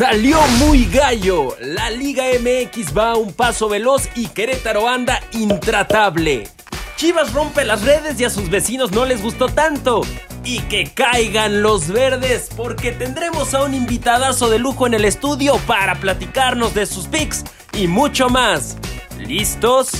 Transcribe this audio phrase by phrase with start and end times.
[0.00, 1.54] Salió muy gallo.
[1.60, 6.48] La Liga MX va a un paso veloz y Querétaro anda intratable.
[6.96, 10.00] Chivas rompe las redes y a sus vecinos no les gustó tanto.
[10.42, 15.58] Y que caigan los verdes porque tendremos a un invitadazo de lujo en el estudio
[15.66, 17.44] para platicarnos de sus picks
[17.74, 18.78] y mucho más.
[19.18, 19.90] ¿Listos?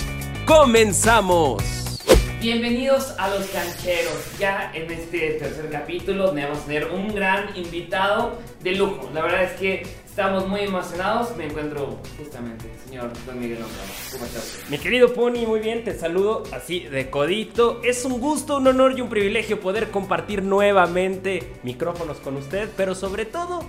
[0.46, 1.79] ¡Comenzamos!
[2.40, 4.38] Bienvenidos a Los Cancheros.
[4.38, 9.10] Ya en este tercer capítulo vamos a tener un gran invitado de lujo.
[9.12, 11.36] La verdad es que estamos muy emocionados.
[11.36, 13.92] Me encuentro justamente, señor Don Miguel Ondrama.
[14.12, 14.64] ¿Cómo estás?
[14.70, 17.82] Mi querido Pony, muy bien, te saludo así de codito.
[17.84, 22.94] Es un gusto, un honor y un privilegio poder compartir nuevamente micrófonos con usted, pero
[22.94, 23.66] sobre todo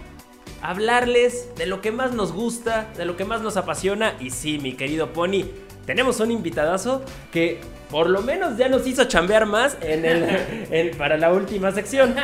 [0.62, 4.15] hablarles de lo que más nos gusta, de lo que más nos apasiona.
[4.21, 5.43] Y sí, mi querido Pony,
[5.85, 7.59] tenemos un invitadazo que
[7.90, 10.23] por lo menos ya nos hizo chambear más en el,
[10.71, 12.16] en- para la última sección.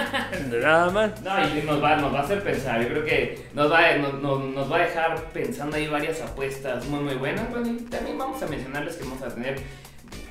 [0.49, 1.21] Nada más.
[1.21, 2.81] No, y nos va, nos va a hacer pensar.
[2.81, 6.85] Yo creo que nos va, nos, nos- nos va a dejar pensando ahí varias apuestas
[6.85, 7.49] muy, muy buenas.
[7.49, 9.59] Bueno, y también vamos a mencionarles que vamos a tener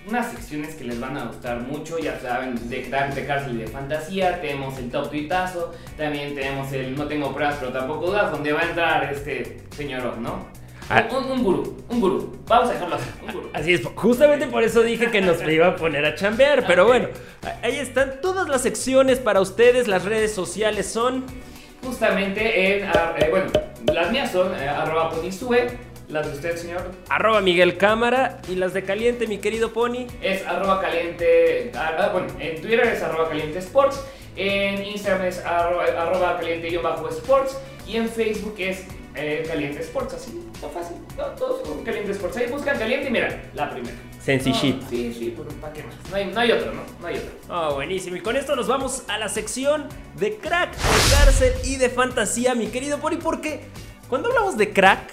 [0.09, 1.99] unas secciones que les van a gustar mucho.
[1.99, 4.41] Ya saben, de, de cárcel y de fantasía.
[4.41, 5.75] Tenemos el top tuitazo.
[5.99, 10.17] También tenemos el no tengo pruebas, pero tampoco dudas, donde va a entrar este señor,
[10.17, 10.47] ¿no?
[10.89, 11.05] Ah.
[11.11, 12.37] Un, un gurú, un gurú.
[12.47, 13.51] Vamos a dejarlo así, un gurú.
[13.53, 16.65] Así es, justamente por eso dije que nos iba a poner a chambear.
[16.67, 17.09] Pero bueno,
[17.63, 19.89] ahí están todas las secciones para ustedes.
[19.89, 21.25] Las redes sociales son.
[21.85, 23.47] Justamente en, ar- eh, bueno,
[23.93, 25.69] las mías son eh, arroba ponisue,
[26.09, 30.07] las de usted, señor, Arroba Miguel Cámara y las de Caliente, mi querido Pony.
[30.23, 34.03] es arroba caliente, ah, ah, bueno, en Twitter es arroba caliente sports,
[34.37, 37.57] en Instagram es arroba, arroba caliente guion bajo sports
[37.87, 38.85] y en Facebook es
[39.17, 43.11] eh, caliente sports, así, no fácil, no, todos son caliente sports, ahí buscan caliente y
[43.11, 43.97] mira, la primera.
[44.23, 44.83] Sencillito.
[44.83, 45.95] No, sí, sí, pero ¿para qué más?
[46.11, 46.83] No hay, no hay otro, ¿no?
[47.01, 47.31] No hay otro.
[47.49, 48.17] Oh, buenísimo.
[48.17, 52.55] Y con esto nos vamos a la sección de crack, de cárcel y de fantasía,
[52.55, 53.61] mi querido Pony, porque
[54.09, 55.11] cuando hablamos de crack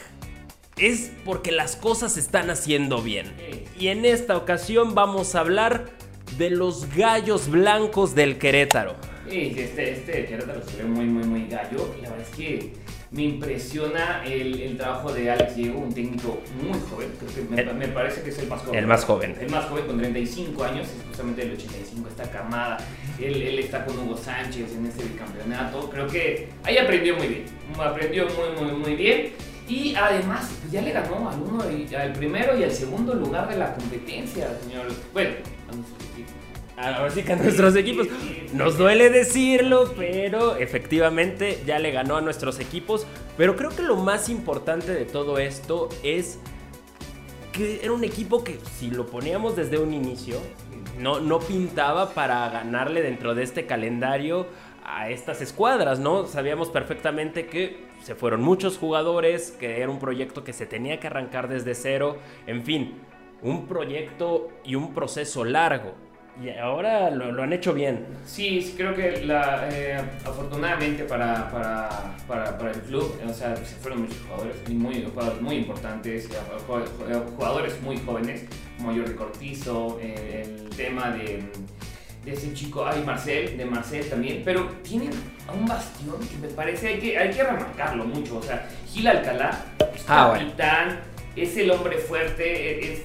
[0.77, 3.31] es porque las cosas se están haciendo bien.
[3.77, 5.91] Y en esta ocasión vamos a hablar
[6.37, 8.95] de los gallos blancos del Querétaro.
[9.30, 11.93] Sí, este, este Querétaro se ve muy, muy, muy gallo.
[11.97, 12.73] Y la verdad es que
[13.13, 17.09] me impresiona el, el trabajo de Alex Diego, un técnico muy joven.
[17.19, 18.79] Creo que me, El- me parece que es el más joven.
[18.79, 19.35] el más joven.
[19.39, 22.77] El más joven, con 35 años, es justamente del 85, esta camada.
[23.21, 25.89] Él, él está con Hugo Sánchez en este bicampeonato.
[25.91, 27.45] Creo que ahí aprendió muy bien.
[27.79, 29.31] Aprendió muy, muy, muy bien.
[29.69, 33.47] Y además, pues ya le ganó al, uno y- al primero y al segundo lugar
[33.47, 34.87] de la competencia, señor.
[35.13, 35.31] Bueno.
[36.78, 38.08] Ahora sí que a nuestros equipos.
[38.54, 43.06] Nos duele decirlo, pero efectivamente ya le ganó a nuestros equipos.
[43.38, 46.39] Pero creo que lo más importante de todo esto es
[47.52, 50.39] que era un equipo que si lo poníamos desde un inicio,
[50.98, 54.48] no, no pintaba para ganarle dentro de este calendario
[54.84, 56.26] a estas escuadras, ¿no?
[56.26, 61.08] Sabíamos perfectamente que se fueron muchos jugadores, que era un proyecto que se tenía que
[61.08, 62.17] arrancar desde cero,
[62.48, 62.95] en fin,
[63.42, 65.94] un proyecto y un proceso largo.
[66.42, 68.05] Y ahora lo, lo han hecho bien.
[68.26, 71.89] Sí, sí, creo que la, eh, afortunadamente para, para,
[72.27, 76.26] para, para el club, o sea, se fueron muchos jugadores, y muy, jugadores muy importantes,
[76.26, 76.30] eh,
[76.67, 78.45] ju- jugadores muy jóvenes,
[78.77, 81.43] como Jordi Cortizo, eh, el tema de,
[82.26, 85.11] de ese chico, ay, Marcel, de Marcel también, pero tienen
[85.48, 89.08] a un bastión que me parece, hay que, hay que remarcarlo mucho, o sea, Gil
[89.08, 90.45] Alcalá, es Ah, bueno.
[90.48, 90.99] capitán,
[91.36, 93.02] es el hombre fuerte, es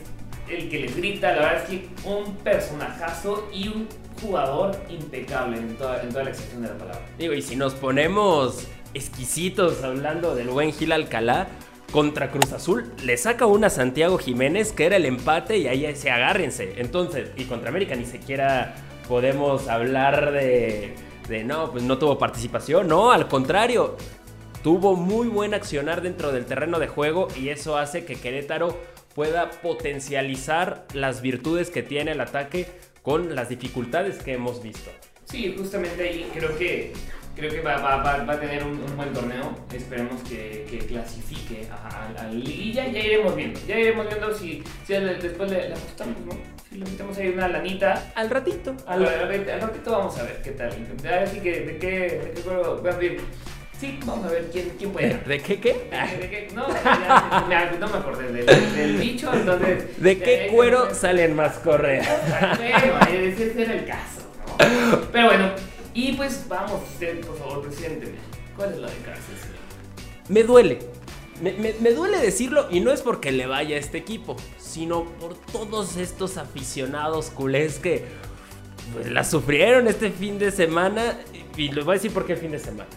[0.51, 3.89] el que les grita, la verdad es que un personajazo y un
[4.21, 7.07] jugador impecable en toda, en toda la extensión de la palabra.
[7.19, 11.49] Digo, y si nos ponemos exquisitos hablando del buen Gil Alcalá,
[11.93, 15.95] contra Cruz Azul le saca una a Santiago Jiménez que era el empate y ahí
[15.97, 16.75] se agárrense.
[16.77, 18.75] Entonces, y contra América ni siquiera
[19.09, 20.95] podemos hablar de,
[21.29, 22.89] de no, pues no tuvo participación.
[22.89, 23.97] No, al contrario,
[24.63, 28.77] tuvo muy buen accionar dentro del terreno de juego y eso hace que Querétaro
[29.15, 32.67] pueda potencializar las virtudes que tiene el ataque
[33.03, 34.91] con las dificultades que hemos visto.
[35.25, 36.93] Sí, justamente ahí creo que
[37.37, 39.57] creo que va, va- va- va a tener un, un buen torneo.
[39.73, 42.89] Esperemos que, que clasifique a, a la liguilla.
[42.89, 43.61] Ya iremos viendo.
[43.67, 46.33] Ya iremos viendo si, si al- después le, le apostamos, ¿no?
[46.69, 48.11] Si le metemos ahí una lanita.
[48.17, 50.71] Al ratito, Al, al, al ratito vamos a ver qué tal.
[51.23, 53.21] Así que de qué, de qué a abrir.
[53.79, 55.15] Sí, vamos a ver quién, quién puede.
[55.27, 55.73] ¿De qué qué?
[55.91, 56.49] ¿De, de qué?
[56.55, 60.03] No, ya, no me acordé del, del bicho, entonces.
[60.03, 62.09] ¿De qué eh, cuero eh, salen más correas?
[62.59, 64.23] Bueno, ese ese era el caso,
[64.59, 65.01] ¿no?
[65.13, 65.51] Pero bueno,
[65.95, 68.17] y pues vamos, usted, por favor, presénteme.
[68.57, 69.59] ¿Cuál es la de cárcel, señor?
[70.29, 70.79] Me duele.
[71.41, 75.05] Me, me- me duele decirlo y no es porque le vaya a este equipo, sino
[75.05, 78.07] por todos estos aficionados culés que
[78.93, 81.17] pues, la sufrieron este fin de semana.
[81.57, 82.89] Y les voy a decir por qué fin de semana.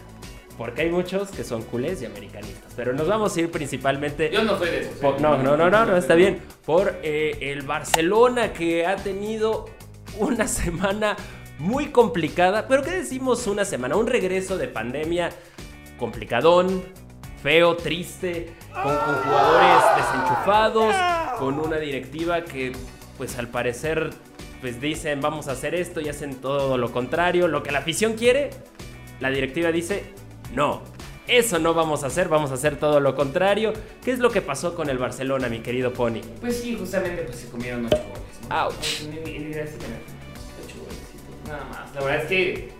[0.58, 2.72] Porque hay muchos que son culés y americanistas.
[2.76, 4.30] Pero nos vamos a ir principalmente.
[4.32, 4.94] Yo no soy de esos.
[4.98, 5.20] por- ¿eh?
[5.20, 6.40] no, no, no, no, no, está bien.
[6.64, 9.66] Por eh, el Barcelona que ha tenido
[10.18, 11.16] una semana
[11.58, 12.66] muy complicada.
[12.68, 13.96] Pero ¿qué decimos una semana?
[13.96, 15.30] Un regreso de pandemia
[15.98, 16.82] complicadón,
[17.42, 20.94] feo, triste, con, con jugadores desenchufados,
[21.38, 22.72] con una directiva que,
[23.18, 24.10] pues al parecer,
[24.60, 27.48] pues dicen vamos a hacer esto y hacen todo lo contrario.
[27.48, 28.50] Lo que la afición quiere,
[29.20, 30.12] la directiva dice
[30.52, 30.82] no.
[31.28, 33.72] Eso no vamos a hacer, vamos a hacer todo lo contrario.
[34.04, 36.20] ¿Qué es lo que pasó con el Barcelona, mi querido Pony?
[36.40, 38.48] Pues sí, justamente pues se comieron ocho goles.
[38.48, 38.64] ¿no?
[38.64, 38.74] Ouch.
[38.74, 39.00] Pues,
[40.64, 41.94] Ocho golecitos, nada más.
[41.94, 42.72] La verdad es que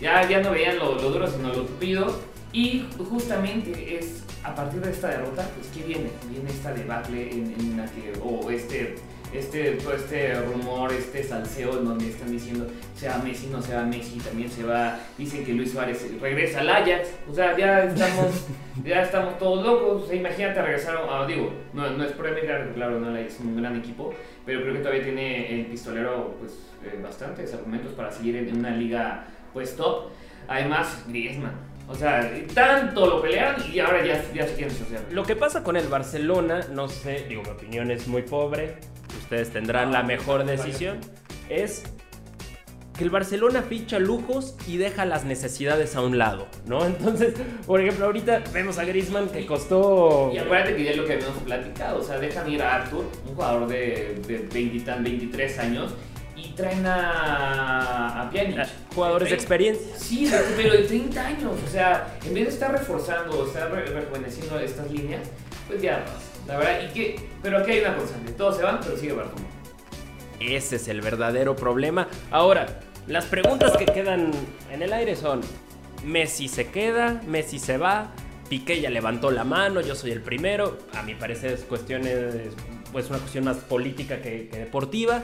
[0.00, 2.18] ya, ya no veían lo, lo duro, sino lo tupido.
[2.52, 6.10] Y justamente es a partir de esta derrota, pues ¿qué viene?
[6.30, 8.96] Viene esta debacle en, en la que, o este,
[9.32, 12.66] este, todo este rumor, este salseo en donde están diciendo
[12.96, 16.60] se va Messi, no se va Messi, también se va, dicen que Luis Suárez regresa
[16.60, 18.46] al Ajax, o sea, ya estamos,
[18.84, 22.72] ya estamos todos locos, o sea, imagínate regresar a, digo, no, no es por emigrar,
[22.74, 24.12] claro, no es un gran equipo,
[24.44, 26.52] pero creo que todavía tiene el pistolero, pues,
[26.84, 30.10] eh, bastantes argumentos para seguir en una liga, pues, top,
[30.48, 31.70] además, Griezmann.
[31.88, 35.02] O sea, tanto lo pelean y ahora ya, ya se quieren asociar.
[35.10, 38.76] Lo que pasa con el Barcelona, no sé, digo, mi opinión es muy pobre,
[39.30, 40.98] ustedes tendrán la mejor decisión,
[41.48, 41.84] es
[42.98, 46.84] que el Barcelona ficha lujos y deja las necesidades a un lado, ¿no?
[46.86, 47.34] Entonces,
[47.64, 50.32] por ejemplo, ahorita vemos a Griezmann que costó...
[50.34, 53.04] Y acuérdate que ya es lo que habíamos platicado, o sea, dejan ir a Arthur,
[53.28, 55.94] un jugador de, de 20 y tan, 23 años,
[56.36, 58.66] y traen a, a Pjanic.
[58.92, 59.96] Jugadores de experiencia.
[59.96, 63.84] Sí, pero de 30 años, o sea, en vez de estar reforzando o estar re-
[63.86, 65.22] rejuveneciendo estas líneas,
[65.68, 66.18] pues ya pasa,
[66.50, 69.46] la verdad, y que, pero aquí hay una constante, todos se van, pero sigue Bartomeu.
[70.40, 72.08] Ese es el verdadero problema.
[72.32, 74.32] Ahora, las preguntas que quedan
[74.72, 75.42] en el aire son,
[76.04, 78.10] Messi se queda, Messi se va,
[78.48, 82.34] Piqué ya levantó la mano, yo soy el primero, a mi parecer es cuestiones,
[82.90, 85.22] pues una cuestión más política que, deportiva.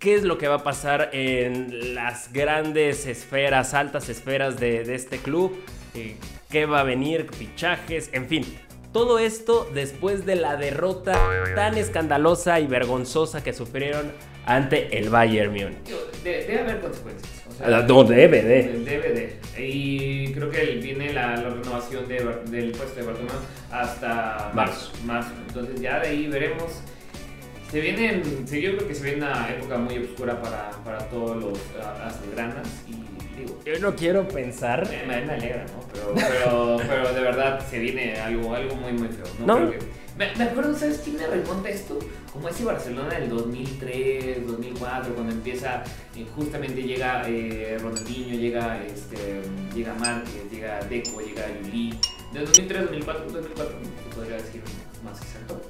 [0.00, 4.96] ¿Qué es lo que va a pasar en las grandes esferas, altas esferas de, de
[4.96, 5.56] este club?
[5.94, 6.16] Eh,
[6.50, 7.28] ¿Qué va a venir?
[7.32, 8.44] Fichajes, en fin.
[8.94, 11.18] Todo esto después de la derrota
[11.56, 14.12] tan escandalosa y vergonzosa que sufrieron
[14.46, 15.82] ante el Bayern Múnich.
[15.84, 17.32] Digo, de- debe haber consecuencias.
[17.50, 18.62] O sea, Ah, No, debe de.
[18.84, 19.62] Debe de.
[19.64, 23.34] Y creo que viene la, la renovación de del puesto de Bartomeu
[23.70, 24.92] hasta Marzo.
[25.04, 25.30] marzo.
[25.48, 26.72] Entonces ya de ahí veremos.
[27.72, 31.58] Se vienen, yo creo que se viene una época muy oscura para, para todos los
[32.04, 32.94] azulgranas y
[33.36, 34.88] digo, Yo no quiero pensar.
[34.88, 35.80] me, me- me alegra, ¿no?
[35.92, 39.46] Pero, pero, pero de verdad se viene algo, algo muy, muy feo, ¿no?
[39.46, 39.68] No.
[39.68, 41.98] Creo que- me, me acuerdo, ¿sabes quién me remonta esto?
[42.32, 45.82] Como ese Barcelona del 2003, 2004, cuando empieza,
[46.14, 49.40] eh, justamente llega eh, Ronaldinho, llega, este,
[49.74, 51.98] llega Márquez, llega Deco, llega Yuli.
[52.32, 53.76] Del 2003, 2004, 2004,
[54.08, 54.62] se podría decir
[55.04, 55.60] más exacto.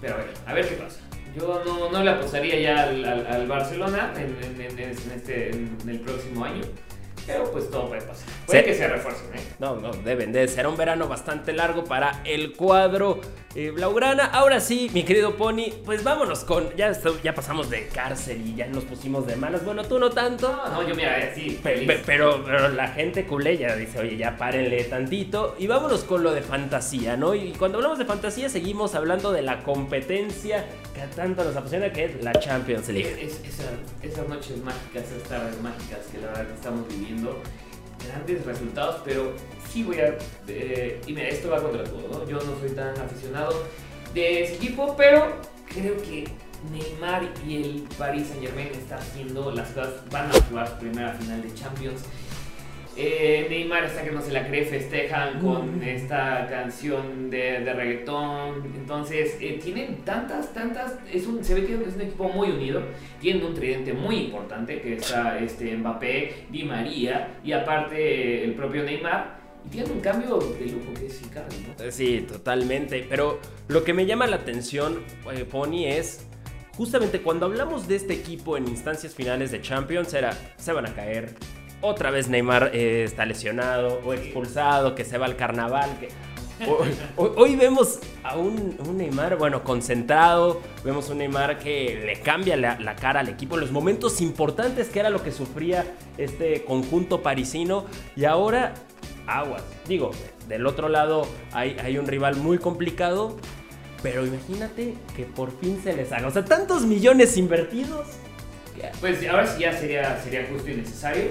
[0.00, 1.00] Pero a ver, a ver qué pasa.
[1.36, 6.44] Yo no, no le apostaría ya al, al- Barcelona en- en este, en el próximo
[6.44, 6.62] año.
[7.26, 8.26] Pero pues todo puede pasar.
[8.46, 9.40] Puede que se refuercen, ¿eh?
[9.58, 10.48] No, no, deben de.
[10.48, 13.20] Será un verano bastante largo para el cuadro
[13.54, 14.24] eh, Blaugrana.
[14.26, 16.74] Ahora sí, mi querido Pony, pues vámonos con.
[16.76, 19.64] Ya, ya pasamos de cárcel y ya nos pusimos de malas.
[19.64, 20.50] Bueno, tú no tanto.
[20.50, 21.86] No, no, yo mira, eh, sí, feliz.
[21.86, 25.54] pe- Pero, pero la gente culé ya dice, oye, ya párenle tantito.
[25.58, 27.34] Y vámonos con lo de fantasía, ¿no?
[27.34, 32.06] Y cuando hablamos de fantasía, seguimos hablando de la competencia que tanto nos apasiona, que
[32.06, 33.16] es la Champions League.
[33.20, 33.70] Es- esa-
[34.02, 37.09] esas noches mágicas, esas tardes mágicas que la verdad que estamos viviendo,
[38.06, 39.32] grandes resultados, pero
[39.70, 40.16] sí voy a...
[40.48, 42.28] eh, y mira, esto va contra todo.
[42.28, 43.64] Yo no soy tan aficionado
[44.14, 45.36] de ese equipo, pero
[45.72, 46.24] creo que
[46.72, 51.12] Neymar y el Paris Saint Germain están haciendo las cosas, van a jugar su primera
[51.14, 52.02] final de Champions.
[53.02, 58.62] Eh, Neymar está que no se la cree, festejan con esta canción de, de reggaetón.
[58.76, 60.98] Entonces, eh, tienen tantas, tantas.
[61.10, 62.82] Es un, se ve que es un equipo muy unido.
[63.18, 68.82] Tienen un tridente muy importante que está este, Mbappé, Di María y aparte el propio
[68.82, 69.40] Neymar.
[69.64, 71.84] Y tienen un cambio de lujo que es Icardi, ¿no?
[71.84, 73.06] Eh, Sí, totalmente.
[73.08, 75.00] Pero lo que me llama la atención,
[75.32, 76.26] eh, Pony, es
[76.76, 80.94] justamente cuando hablamos de este equipo en instancias finales de Champions, era, se van a
[80.94, 81.34] caer.
[81.82, 85.88] Otra vez Neymar eh, está lesionado o expulsado, que se va al carnaval.
[85.98, 86.08] Que...
[86.68, 90.60] Hoy, hoy- hoy vemos a un, un Neymar, bueno, concentrado.
[90.84, 94.88] Vemos un Neymar que le cambia la, la cara al equipo en los momentos importantes
[94.90, 95.86] que era lo que sufría
[96.18, 97.86] este conjunto parisino.
[98.14, 98.74] Y ahora,
[99.26, 99.62] aguas.
[99.88, 100.10] Digo,
[100.48, 103.38] del otro lado hay, hay un rival muy complicado.
[104.02, 106.28] Pero imagínate que por fin se les haga.
[106.28, 108.06] O sea, tantos millones invertidos.
[109.00, 111.24] Pues ahora sí ya sería, sería justo y necesario.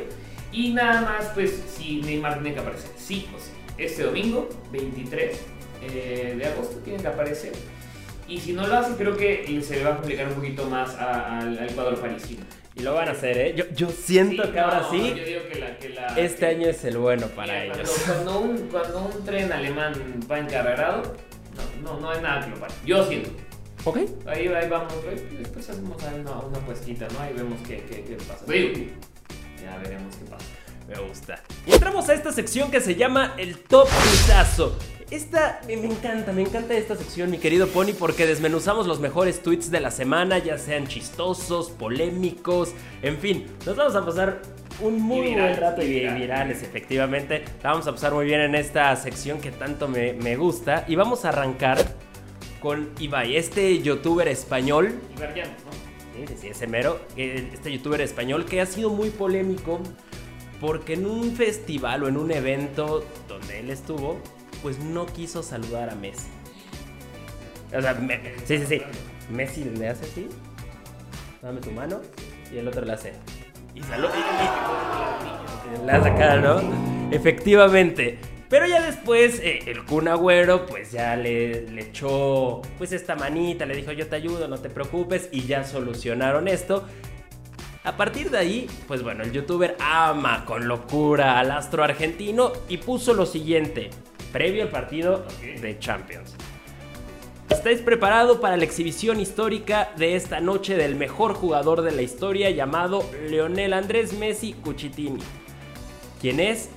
[0.51, 3.51] Y nada más, pues, si Neymar tiene que aparecer, sí o sí.
[3.77, 5.39] Este domingo, 23
[5.82, 7.51] eh, de agosto, tiene que aparecer.
[8.27, 10.96] Y si no lo hace, creo que se le va a complicar un poquito más
[10.96, 12.44] al, al cuadro parisino.
[12.75, 13.53] Y lo van a hacer, ¿eh?
[13.56, 16.39] Yo, yo siento Sí, que ahora no, sí, yo digo que la- que la- este
[16.41, 17.89] que- año es el bueno para Mira, ellos.
[18.06, 19.94] Cuando, cuando un, cuando un tren alemán
[20.32, 21.01] va encarrerado,
[21.82, 22.74] no, no, no hay nada que lo pare.
[22.86, 23.32] Yo siento.
[23.86, 23.98] ¿Ok?
[24.27, 27.20] Ahí, ahí vamos, ahí después hacemos una, una puestita, ¿no?
[27.22, 28.46] Ahí vemos qué, qué, qué pasa.
[29.62, 30.46] Ya veremos qué pasa.
[30.88, 31.39] Me gusta.
[31.68, 34.75] Y entramos a esta sección que se llama el Top Tuitazo.
[35.12, 39.72] Esta me, encanta, me encanta esta sección, mi querido Pony, porque desmenuzamos los mejores tweets
[39.72, 44.42] de la semana, ya sean chistosos, polémicos, en fin, nos vamos a pasar
[44.82, 46.63] un muy buen rato y y virales.
[46.63, 47.44] efectivamente.
[47.63, 50.86] La vamos a pasar muy bien en esta sección que tanto me, me gusta.
[50.88, 51.78] Y vamos a arrancar
[52.62, 55.88] con Ibai, este youtuber español variamos, ¿no?
[56.38, 59.80] Sí, ese mero, eh, este youtuber español que ha sido muy polémico
[60.60, 64.20] porque en un festival o en un evento donde él estuvo,
[64.62, 66.28] pues no quiso saludar a Messi.
[67.76, 67.96] O sea,
[68.46, 68.82] sí, sí, sí.
[69.30, 70.28] Messi le hace así,
[71.42, 72.02] dame tu mano,
[72.52, 73.14] y el otro le hace.
[73.76, 74.12] Y saluda.
[75.86, 76.62] Le hace acá, ¿no?
[77.12, 78.18] Efectivamente.
[78.50, 83.65] Pero ya después eh, el Kun Agüero pues ya le, le echó pues esta manita,
[83.65, 86.86] le dijo yo te ayudo, no te preocupes y ya solucionaron esto.
[87.84, 92.77] A partir de ahí, pues bueno, el youtuber ama con locura al astro argentino y
[92.77, 93.89] puso lo siguiente,
[94.34, 96.36] previo al partido de Champions.
[97.50, 102.50] ¿Estáis preparados para la exhibición histórica de esta noche del mejor jugador de la historia
[102.51, 105.22] llamado Leonel Andrés Messi Cuchitini?
[106.22, 106.70] ¿Quién es?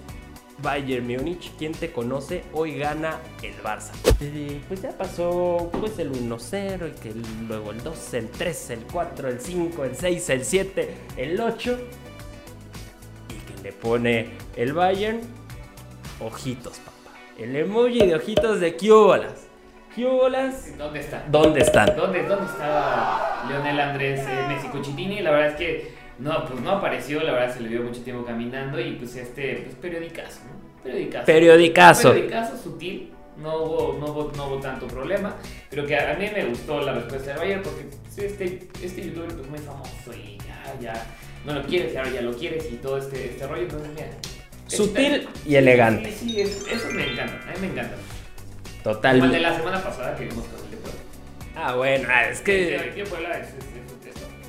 [0.63, 2.45] Bayern Múnich, ¿quién te conoce?
[2.53, 3.93] Hoy gana el Barça.
[4.21, 7.13] Y pues ya pasó pues el 1-0 y que
[7.49, 11.79] luego el 2, el 3, el 4, el 5, el 6, el 7, el 8.
[13.29, 15.21] Y que le pone el Bayern
[16.21, 17.19] ojitos, papá.
[17.39, 19.49] El emoji de ojitos de Kiolas.
[19.95, 20.79] Kiolas.
[20.79, 21.25] ¿Dónde está?
[21.29, 21.97] ¿Dónde están?
[21.97, 25.21] ¿Dónde, dónde estaba Leonel Andrés eh, Messi Cuchitini?
[25.21, 28.25] La verdad es que no, pues no apareció, la verdad se le vio mucho tiempo
[28.25, 30.83] caminando y pues este, pues periodicazo, ¿no?
[30.83, 31.27] Periodicazo.
[31.27, 32.09] Periodicazo.
[32.13, 35.35] Periodicazo sutil, no hubo, no hubo, no hubo tanto problema,
[35.71, 39.29] pero que a, mí me gustó la respuesta de Bayern porque pues, este, este youtuber
[39.35, 41.07] pues muy famoso y ya, ya,
[41.45, 44.09] no lo quieres ahora ya lo quieres y todo este, este rollo, entonces mira.
[44.69, 46.13] Sutil está- y elegante.
[46.13, 47.95] Sí, sí, es- eso me encanta, a mí me encanta.
[47.97, 49.41] Como el de Totalmente.
[49.41, 51.01] la semana pasada que vimos con el de Puebla.
[51.57, 52.75] Ah, bueno, ah, es que...
[52.77, 53.55] El tío Puebla es-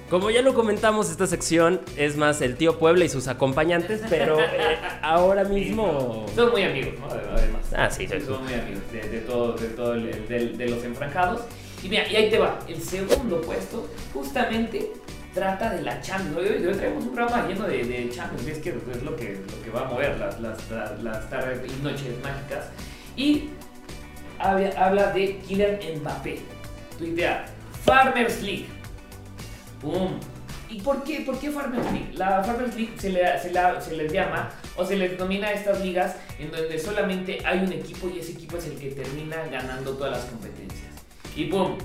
[0.09, 4.39] Como ya lo comentamos, esta sección es más el tío Puebla y sus acompañantes, pero
[4.39, 6.25] eh, ahora mismo...
[6.35, 7.07] Son muy amigos, ¿no?
[7.07, 7.61] Además.
[7.75, 8.25] Ah, sí, sí, sí.
[8.27, 11.41] Son muy amigos de, de todo, de, todo el- de, de los enfranjados.
[11.81, 12.59] Y mira, y ahí te va.
[12.67, 14.91] El segundo puesto justamente
[15.33, 16.37] trata de la Champions.
[16.37, 18.47] Hoy, hoy traemos un programa lleno de, de Champions.
[18.47, 21.59] Es que es lo que, lo que va a mover las, las, las, las tardes
[21.65, 22.69] y noches mágicas.
[23.17, 23.49] Y
[24.37, 26.39] habla, habla de Kylian Mbappé.
[26.99, 27.45] Tuitea,
[27.83, 28.67] Farmers League.
[29.83, 30.19] ¡Pum!
[30.69, 32.11] ¿Y por qué, por qué Farmers League?
[32.15, 35.81] La Farmers League se, le- se la- se les llama o se les denomina estas
[35.81, 39.91] ligas en donde solamente hay un equipo y ese equipo es el que termina ganando
[39.91, 40.89] todas las competencias.
[41.35, 41.77] Y ¡pum!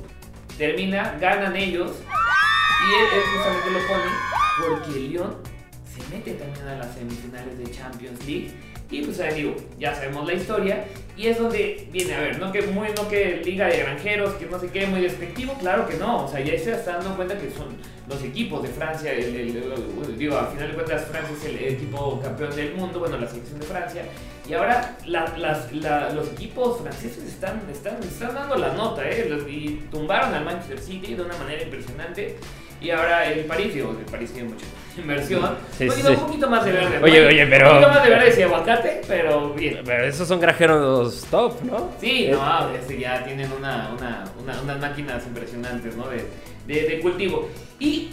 [0.56, 5.36] Termina, ganan ellos y él, él justamente lo pone porque el Lyon
[5.84, 8.52] se mete también a las semifinales de Champions League.
[8.90, 10.84] Y pues ahí digo, ya sabemos la historia.
[11.16, 14.46] Y es donde viene, a ver, no que muy, no que liga de granjeros, que
[14.46, 16.24] no sé qué, muy despectivo, claro que no.
[16.24, 17.76] O sea, ya se está dando cuenta que son
[18.08, 21.56] los equipos de Francia, el, el- el- digo, al final de cuentas Francia es el
[21.74, 24.02] equipo campeón del mundo, bueno, la selección de Francia.
[24.48, 29.26] Y ahora la- las- la- los equipos franceses están, están, están dando la nota, ¿eh?
[29.28, 32.36] Los- y tumbaron al Manchester City de una manera impresionante.
[32.80, 34.64] Y ahora el París, digo, el París tiene mucha
[34.96, 35.56] inversión.
[35.76, 36.98] Sí, un, sí, un poquito más de verde.
[37.02, 39.80] Oye, oye, pero- Un poquito más de verde y aguacate, pero bien.
[39.84, 41.90] Pero esos son grajeros top, ¿no?
[42.00, 46.08] Sí, Eh, no, este, ya tienen una, una, una- unas máquinas impresionantes, ¿no?
[46.08, 46.24] De,
[46.68, 47.48] de, de cultivo.
[47.80, 48.10] Y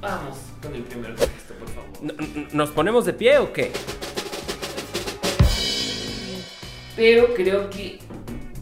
[0.00, 2.54] vamos con el primer texto, por favor.
[2.54, 3.72] ¿Nos ponemos de pie o qué?
[6.96, 7.98] Pero creo que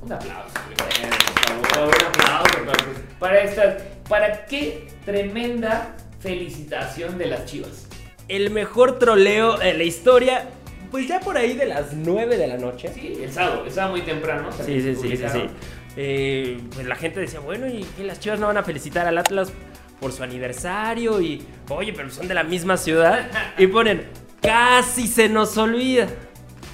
[0.02, 1.16] un aplauso, primero,
[1.60, 7.88] por favor, un aplauso para, para estas, para qué tremenda felicitación de las Chivas.
[8.28, 10.48] El mejor troleo de la historia,
[10.90, 12.90] pues ya por ahí de las 9 de la noche.
[12.94, 14.50] Sí, el sábado, el sábado muy temprano.
[14.52, 15.48] Sí, sí, sí, sí.
[15.96, 19.18] Eh, pues la gente decía, bueno, ¿y que las chivas no van a felicitar al
[19.18, 19.52] Atlas
[20.00, 21.20] por su aniversario?
[21.20, 23.28] Y, oye, pero son de la misma ciudad.
[23.58, 24.06] Y ponen,
[24.40, 26.08] casi se nos olvida.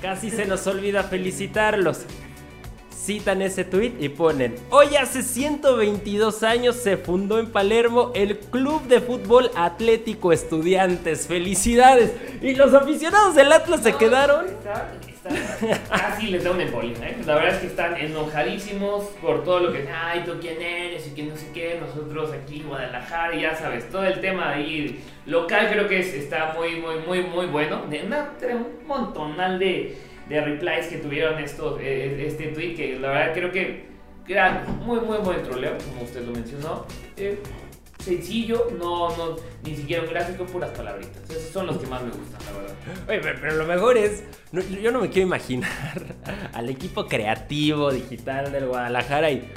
[0.02, 2.02] Casi se nos olvida felicitarlos.
[2.94, 8.82] citan ese tweet y ponen, hoy hace 122 años se fundó en Palermo el Club
[8.88, 11.26] de Fútbol Atlético Estudiantes.
[11.26, 12.12] Felicidades.
[12.42, 14.46] Y los aficionados del Atlas se quedaron...
[15.90, 17.16] casi les da un embolio, ¿eh?
[17.26, 21.11] La verdad es que están enojadísimos por todo lo que, ay, tú quién eres y
[21.11, 25.68] quién no sé qué, nosotros aquí en Guadalajara, ya sabes, todo el tema ahí local
[25.71, 27.85] creo que está muy, muy, muy, muy bueno.
[27.88, 29.97] De una, un montonal de,
[30.28, 33.87] de replies que tuvieron estos, eh, este tweet, que la verdad creo que
[34.28, 36.87] era muy, muy buen troleo, como usted lo mencionó.
[37.16, 37.38] Eh,
[38.06, 41.28] sencillo, no, no, ni siquiera un gráfico, puras palabritas.
[41.28, 42.75] Esos son los que más me gustan, la verdad.
[43.08, 44.22] Oye, pero, lo mejor es,
[44.82, 46.02] yo no me quiero imaginar
[46.52, 49.50] al equipo creativo digital del Guadalajara y...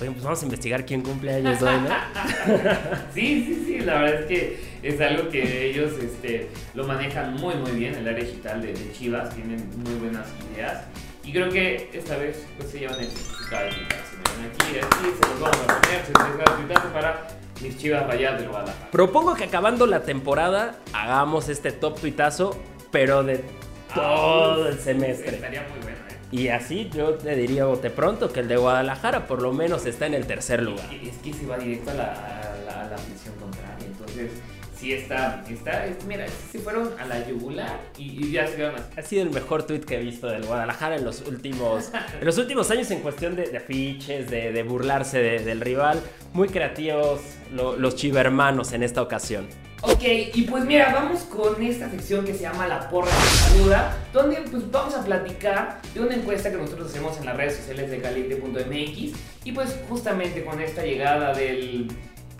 [0.00, 1.90] Oye, pues vamos a investigar quién cumple años hoy, ¿no?
[3.14, 7.54] sí, sí, sí, la verdad es que es algo que ellos este, lo manejan muy,
[7.56, 10.84] muy bien, el área digital de, Chivas, tienen muy buenas ideas.
[11.22, 15.40] Y creo que esta vez pues, se llevan el certificado de Aquí, aquí se los
[15.40, 18.90] vamos a poner, certificado de para mis chivas rayadas del Guadalajara.
[18.90, 22.56] Propongo que acabando la temporada hagamos este top tuitazo,
[22.90, 23.44] pero de
[23.90, 25.36] ah, todo el semestre.
[25.36, 26.20] Estaría muy bueno, ¿eh?
[26.32, 30.06] Y así yo te diría bote pronto que el de Guadalajara por lo menos está
[30.06, 30.86] en el tercer lugar.
[31.02, 32.96] Es que, se va directo a la, a la,
[33.40, 34.30] contraria, entonces
[34.80, 38.86] sí está, está, mira, se fueron a la yugular y, ya se quedaron así.
[38.96, 42.38] Ha sido el mejor tweet que he visto del Guadalajara en los últimos, en los
[42.38, 46.00] últimos años en cuestión de, afiches, de, burlarse del rival.
[46.32, 47.20] Muy creativos
[47.52, 49.46] los chivermanos en esta ocasión.
[49.82, 50.02] Ok,
[50.34, 54.36] y pues mira, vamos con esta sección que se llama La Porra de Saluda, donde
[54.50, 57.98] pues vamos a platicar de una encuesta que nosotros hacemos en las redes sociales de
[57.98, 61.88] calibre.mx y pues justamente con esta llegada del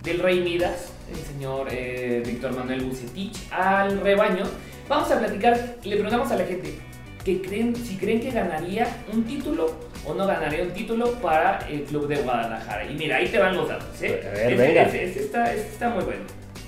[0.02, 4.45] del rey Midas, el señor eh, Víctor Manuel Bucetich, al rebaño,
[4.88, 6.78] vamos a platicar, le preguntamos a la gente
[7.25, 9.75] que creen, si creen que ganaría un título
[10.07, 12.90] o no ganaría un título para el club de Guadalajara.
[12.90, 14.26] Y mira, ahí te van los datos, ¿eh?
[14.26, 14.85] A ver, venga.
[14.85, 16.23] Este, está, está muy bueno.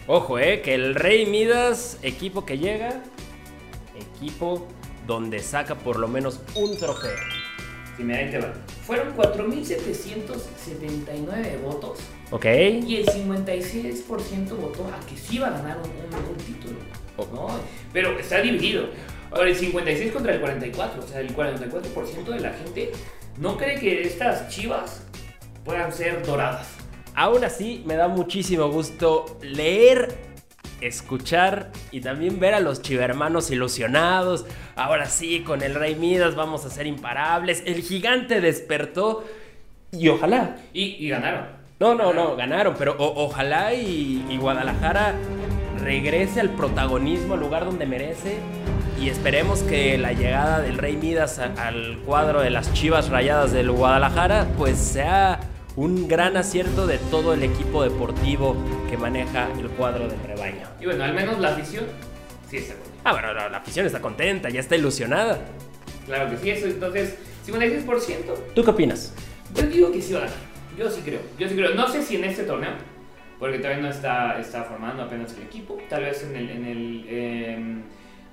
[0.07, 0.61] Ojo, ¿eh?
[0.61, 3.01] Que el Rey Midas, equipo que llega,
[4.19, 4.69] equipo
[5.07, 7.17] donde saca por lo menos un trofeo.
[7.97, 8.53] Sí, mira, ahí te va.
[8.85, 11.99] Fueron 4.779 votos
[12.33, 12.47] Ok.
[12.47, 16.79] Y el 56% votó a que sí iba a ganar un, título.
[17.35, 17.49] ¿no?
[17.93, 18.87] Pero está dividido.
[19.31, 21.03] Ahora, el 56 contra el 44.
[21.03, 22.93] O sea, el 44% de la gente
[23.39, 25.03] no cree que estas chivas
[25.63, 26.69] puedan ser doradas.
[27.15, 30.17] Aún así, me da muchísimo gusto leer,
[30.81, 34.47] escuchar y también ver a los chivermanos ilusionados.
[34.75, 37.63] Ahora sí, con el Rey Midas vamos a ser imparables.
[37.67, 39.23] El gigante despertó
[39.91, 40.57] y ojalá.
[40.73, 41.62] y ganaron.
[41.83, 45.17] No, no, no, ganaron, pero ojalá y, Guadalajara
[45.81, 48.37] regrese al protagonismo, al lugar donde merece.
[49.01, 53.73] Y esperemos que la llegada del Rey Midas al cuadro de las Chivas Rayadas del
[53.73, 55.41] Guadalajara, pues sea
[55.75, 58.55] un gran acierto de todo el equipo deportivo
[58.89, 60.69] que maneja el cuadro del rebaño.
[60.81, 61.87] Y bueno, al menos la afición
[62.49, 63.01] sí está contenta.
[63.03, 65.41] Ah, bueno, la, afición está contenta, ya está ilusionada.
[66.07, 68.55] Claro que sí, eso entonces, 56%.
[68.55, 69.13] ¿Tú qué opinas?
[69.57, 70.52] Yo digo que sí va a ganar.
[70.77, 71.75] Yo sí creo, yo sí creo.
[71.75, 72.73] No sé si en este torneo,
[73.39, 75.79] porque todavía no está, está formando apenas el equipo.
[75.89, 77.83] Tal vez en el, en el em,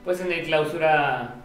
[0.04, 1.36] pues en el clausura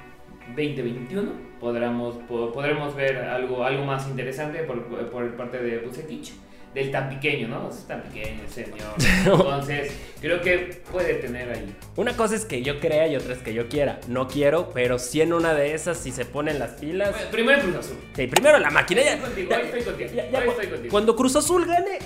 [0.49, 6.33] 2021 podremos, podremos ver algo, algo más interesante por, por parte de Bucetich
[6.75, 7.71] del tan pequeño, ¿no?
[7.71, 8.95] Es tan pequeño el señor.
[9.25, 11.75] Entonces, creo que puede tener ahí.
[11.97, 14.01] Una cosa es que yo crea y otra es que yo quiera.
[14.09, 17.15] No quiero, pero si en una de esas, si se ponen las pilas.
[17.31, 17.97] primero Cruz Azul.
[18.15, 19.03] Sí, primero la máquina.
[19.03, 19.51] Ya, estoy contigo,
[19.85, 20.11] contigo.
[20.51, 20.91] estoy contigo.
[20.91, 21.99] Cuando Cruz Azul gane,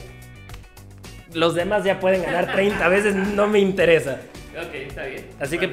[1.32, 4.20] los demás ya pueden ganar 30 veces, no me interesa.
[4.56, 5.26] Ok, está bien.
[5.40, 5.70] Así que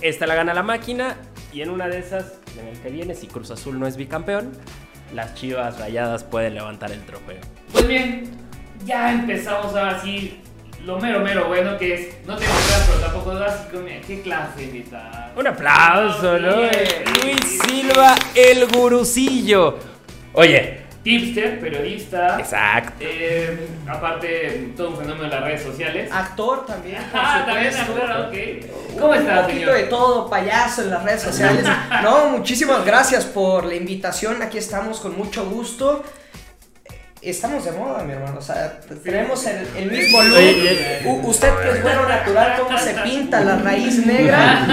[0.00, 1.16] esta la gana la máquina
[1.52, 4.52] y en una de esas, en el que viene, si Cruz Azul no es bicampeón,
[5.14, 7.40] las chivas rayadas pueden levantar el trofeo.
[7.80, 8.24] Pues bien,
[8.84, 10.38] ya empezamos ahora sí
[10.84, 15.32] lo mero mero bueno que es no tengo clase pero tampoco básico qué clase invitado
[15.34, 16.56] un aplauso ¿no?
[16.56, 19.78] Luis Silva el gurucillo
[20.34, 22.38] oye tipster, periodista.
[22.38, 22.92] Exacto.
[23.00, 26.10] Eh, aparte, todo un fenómeno en las redes sociales.
[26.12, 26.98] Actor también.
[27.14, 29.00] ah, también actor, ok.
[29.00, 31.64] ¿Cómo estás, Un poquito de todo, payaso en las redes sociales.
[32.02, 34.42] no, muchísimas gracias por la invitación.
[34.42, 36.04] Aquí estamos con mucho gusto
[37.22, 38.38] estamos de moda, mi hermano.
[38.38, 41.28] O sea, tenemos el, mismo look.
[41.28, 44.66] usted que es bueno natural, cómo se pinta la raíz negra.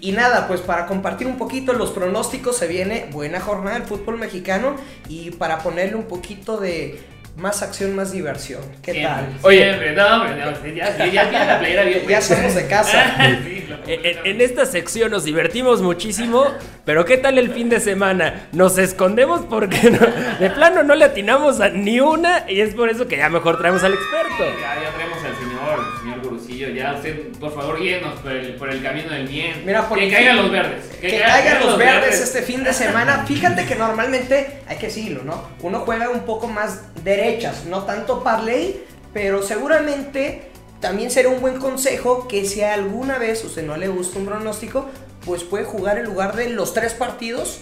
[0.00, 4.18] Y, nada, pues para compartir un poquito los pronósticos se viene buena jornada del fútbol
[4.18, 4.76] mexicano
[5.08, 7.00] y para ponerle un poquito de
[7.36, 8.62] más acción, más diversión.
[8.80, 9.26] ¿Qué tal?
[9.42, 12.06] Oye, no, ya, ya, ya, la playera bien.
[12.06, 13.16] Ya somos de casa.
[13.86, 16.46] en, en esta sección nos divertimos muchísimo,
[16.84, 18.48] pero ¿qué tal el fin de semana?
[18.52, 22.88] Nos escondemos porque no- de plano no le atinamos a ni una y es por
[22.88, 24.44] eso que ya mejor traemos al experto.
[24.60, 26.68] Ya, ya traemos al señor, el señor Gurusillo.
[26.70, 29.62] Ya usted, por favor, guíenos por el, por el camino del bien.
[29.64, 30.84] Mira, por que caigan los verdes.
[31.00, 33.24] Que caigan los verdes este fin de semana.
[33.26, 35.48] Fíjate que normalmente, hay que decirlo, ¿no?
[35.62, 38.82] Uno juega un poco más derechas, no tanto parlay,
[39.12, 40.50] pero seguramente
[40.84, 44.26] también será un buen consejo que si alguna vez a usted no le gusta un
[44.26, 44.90] pronóstico,
[45.24, 47.60] pues puede jugar en lugar de los tres partidos,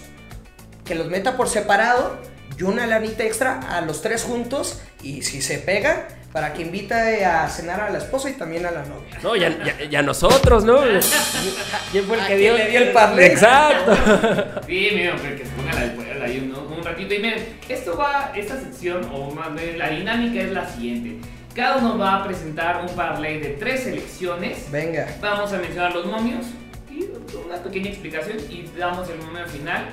[0.83, 2.17] que los meta por separado
[2.59, 7.23] y una lanita extra a los tres juntos y si se pega, para que invite
[7.23, 9.17] a cenar a la esposa y también a la novia.
[9.23, 10.79] No, ya, ya, ya nosotros, ¿no?
[11.93, 12.57] ¿Quién fue el ¿A que dio?
[12.57, 13.19] le dio el?
[13.19, 13.95] Exacto.
[14.67, 17.13] Sí, miren, que que se ponga la escuela ahí un, un ratito.
[17.13, 21.25] Y miren, esto va, esta sección, o más bien la dinámica es la siguiente.
[21.55, 24.71] Cada uno va a presentar un parlay de tres selecciones.
[24.71, 25.07] Venga.
[25.21, 26.47] Vamos a mencionar los momios
[26.89, 27.05] y
[27.45, 29.85] una pequeña explicación y damos el momio final.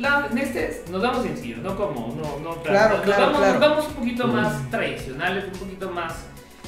[0.00, 3.52] La- en este nos vamos sencillos, no como, no, no, Claro, nos claro, vamos, claro.
[3.58, 6.14] nos vamos un poquito más tradicionales, un poquito más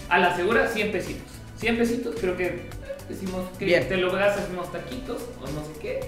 [0.08, 1.32] a la segura, 100 pesitos.
[1.56, 2.68] 100 pesitos, creo que
[3.08, 3.88] decimos que Bien.
[3.88, 6.00] te lo en unos taquitos o no sé qué.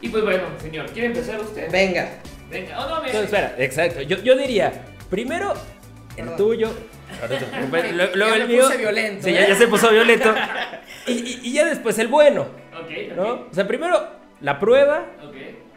[0.00, 1.70] Y pues bueno, señor, ¿quiere empezar usted?
[1.70, 2.08] Venga.
[2.50, 4.00] Venga, oh, no, me No, espera, exacto.
[4.02, 4.72] Yo, yo diría,
[5.10, 5.54] primero
[6.16, 6.36] el Perdón.
[6.36, 6.70] tuyo,
[7.94, 8.68] luego luego ya el me mío.
[8.78, 9.48] violento, Sí, ya, ¿eh?
[9.48, 10.34] ya se puso violento.
[11.06, 12.42] Y, y- y ya después el bueno,
[12.78, 13.46] Ok, ¿no?
[13.50, 13.98] O sea, primero
[14.42, 15.34] la prueba Ok.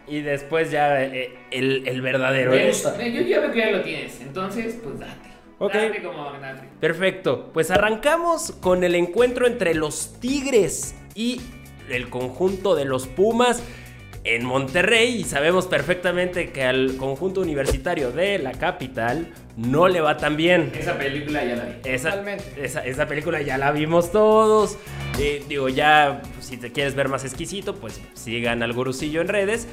[0.08, 2.52] y después ya eh, el, el verdadero.
[2.52, 2.98] Bien, gusta.
[3.02, 5.30] Yo ya veo que ya lo tienes, entonces pues date.
[5.58, 5.74] Ok.
[5.74, 6.68] Date como date.
[6.82, 11.40] Perfecto, pues arrancamos con el encuentro entre los Tigres y
[11.90, 13.64] el conjunto de los Pumas
[14.24, 20.18] en Monterrey y sabemos perfectamente que al conjunto universitario de la capital no le va
[20.18, 20.72] tan bien.
[20.78, 21.74] Esa película ya la vi.
[21.84, 22.44] Esa, Totalmente.
[22.64, 24.78] esa, esa película ya la vimos todos.
[25.20, 29.68] Eh, digo, ya si te quieres ver más exquisito, pues sigan al gurusillo en redes.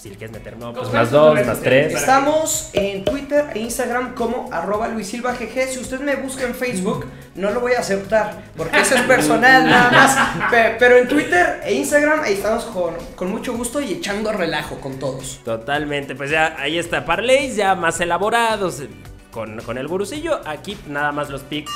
[0.00, 1.92] Si le quieres meter, no, pues ¿Cuáles más dos, más tres.
[1.92, 5.68] Estamos en Twitter e Instagram como arroba Luis Silva GG.
[5.68, 9.66] Si usted me busca en Facebook, no lo voy a aceptar porque eso es personal
[9.68, 10.50] nada más.
[10.50, 14.80] Pe- Pero en Twitter e Instagram ahí estamos con, con mucho gusto y echando relajo
[14.80, 15.40] con todos.
[15.44, 18.82] Totalmente, pues ya ahí está Parlays, ya más elaborados
[19.30, 20.40] con, con el gurusillo.
[20.46, 21.70] Aquí nada más los picks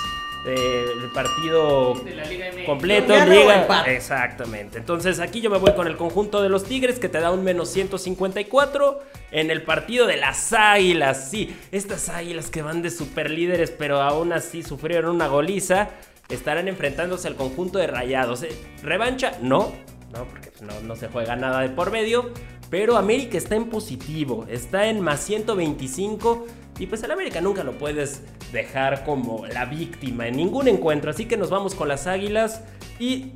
[0.45, 2.67] del partido De la Liga MX.
[2.67, 3.85] completo, liga.
[3.87, 4.79] Exactamente.
[4.79, 7.43] Entonces aquí yo me voy con el conjunto de los Tigres que te da un
[7.45, 11.31] menos 154 en el partido de las Águilas.
[11.31, 15.89] Sí, estas Águilas que van de super líderes, pero aún así sufrieron una goliza,
[16.29, 18.43] estarán enfrentándose al conjunto de Rayados.
[18.43, 18.51] Eh,
[18.83, 19.39] ¿Revancha?
[19.41, 19.73] No,
[20.13, 22.31] no, porque no, no se juega nada de por medio.
[22.71, 26.47] Pero América está en positivo, está en más 125
[26.79, 31.11] y pues el América nunca lo puedes dejar como la víctima en ningún encuentro.
[31.11, 32.63] Así que nos vamos con las Águilas
[32.99, 33.33] y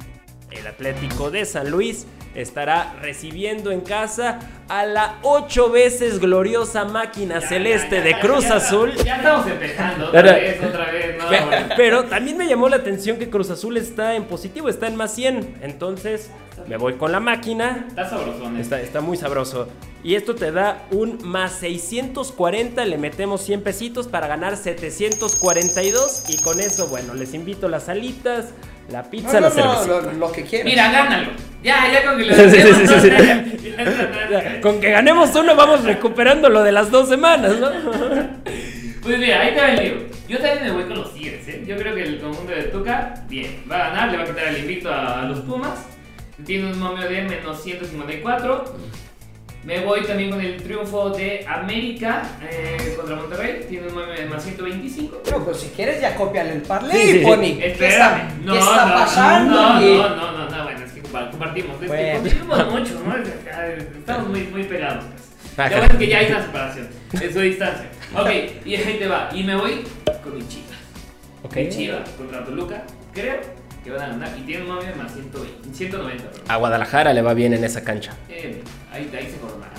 [0.50, 4.38] el Atlético de San Luis estará recibiendo en casa
[4.68, 8.92] a la ocho veces gloriosa máquina Ya, celeste ya, ya, de Cruz Azul.
[9.04, 11.18] Ya estamos empezando otra Pero- vez, otra vez.
[11.18, 11.74] No.
[11.76, 15.14] Pero también me llamó la atención que Cruz Azul está en positivo, está en más
[15.14, 15.56] 100.
[15.62, 16.30] Entonces
[16.66, 17.86] me voy con la máquina.
[17.88, 18.56] Está sabrosón.
[18.56, 18.60] eh.
[18.60, 19.68] Está, está muy sabroso.
[20.04, 22.84] Y esto te da un más 640.
[22.84, 26.24] Le metemos 100 pesitos para ganar 742.
[26.28, 28.46] Y con eso, bueno, les invito las alitas,
[28.90, 29.86] la pizza, la cerveza.
[29.86, 30.64] lo, lo que quieras.
[30.64, 31.30] Mira, gánalo.
[31.62, 33.10] Ya, ya con que lo Sí, sí, sí, sí, sí.
[33.76, 37.68] Ya está, Con que ganemos uno, vamos recuperando lo de las dos semanas, ¿no?
[39.02, 39.94] Pues mira, ahí te va el lío.
[40.28, 41.64] Yo también me voy con los Tigres, ¿eh?
[41.66, 44.48] Yo creo que el conjunto de Tuca, bien, va a ganar, le va a quitar
[44.48, 45.86] el invicto a, a los Pumas.
[46.44, 48.64] Tiene un momio de menos 154.
[49.68, 53.66] Me voy también con el triunfo de América eh, contra Monterrey.
[53.68, 55.20] Tiene un momio de más 125.
[55.26, 57.24] Pero pues si quieres ya cópiale el parlay, Sí, sí, sí.
[57.26, 57.40] Pony.
[57.58, 58.44] ¿Qué está, Espérame.
[58.46, 59.54] No, qué está no, pasando?
[59.54, 59.84] No, aquí?
[59.98, 61.74] no, no, no, no, bueno, es que compa- compartimos.
[61.74, 62.14] Es que Bueno.
[62.48, 63.98] compartimos mucho, ¿no?
[63.98, 65.04] Estamos muy, muy pegados.
[65.04, 65.58] pues.
[65.58, 65.68] Ajá.
[65.70, 67.90] Ya bueno que ya hay una separación en su distancia.
[68.16, 68.30] Ok,
[68.64, 69.28] y ahí te va.
[69.34, 69.84] Y me voy
[70.24, 70.64] con mi chiva.
[71.42, 71.56] Ok.
[71.56, 72.84] Mi chiva contra Toluca.
[73.12, 73.40] Creo
[73.88, 74.38] que van a ganar.
[74.38, 76.24] Y tiene un momio de más 120, 190.
[76.24, 76.42] perdón.
[76.48, 78.12] A Guadalajara le va bien en esa cancha.
[78.28, 79.76] Eh, ahí, ahí se coronaron.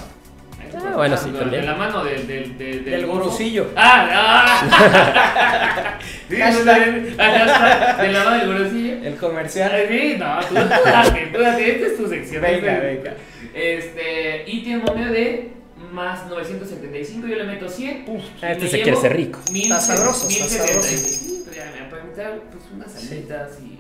[0.59, 1.61] Ahí Ah, bueno, sí, de- también.
[1.61, 2.27] De la mano del.
[2.27, 3.19] Del, del, Del bofo.
[3.23, 3.67] gurusillo.
[3.75, 4.61] ¡Ah!
[4.71, 5.99] ¡Ah!
[6.29, 8.93] Sí, De la mano del gurusillo.
[9.03, 9.71] El comercial.
[9.73, 12.41] Ay, Sí, no, tú, date, tú date, esta es tu sección.
[12.41, 13.13] Venga, Este- venga.
[13.53, 15.51] Este, y tiene un momio de
[15.91, 18.03] más 975, yo le meto 100.
[18.07, 19.39] Uf, este me se quiere ser rico.
[19.53, 21.51] Está sabroso, está 1075.
[21.55, 23.79] Ya me voy a meter pues unas salitas y.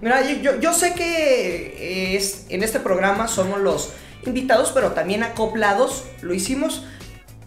[0.00, 3.92] Mira, yo, yo- sé que es, en este programa somos los
[4.26, 6.04] invitados, pero también acoplados.
[6.22, 6.84] Lo hicimos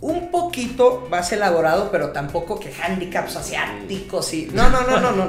[0.01, 4.47] un poquito más elaborado, pero tampoco que handicaps asiáticos y...
[4.53, 5.23] No, no, no, no, no.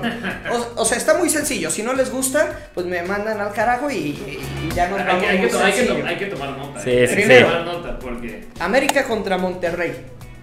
[0.53, 1.71] O, o sea, está muy sencillo.
[1.71, 5.23] Si no les gusta, pues me mandan al carajo y, y ya nos Hay vamos
[5.23, 6.07] hay, que, hay que sencillo.
[6.07, 6.81] hay que tomar nota.
[6.83, 7.07] Sí, eh.
[7.09, 7.29] sí, Hay sí.
[7.29, 8.45] que tomar nota porque.
[8.61, 9.95] América contra Monterrey.